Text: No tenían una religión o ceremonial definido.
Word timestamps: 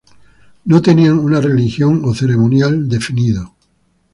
No 0.65 0.81
tenían 0.81 1.19
una 1.19 1.39
religión 1.41 2.01
o 2.05 2.15
ceremonial 2.15 2.89
definido. 2.89 3.53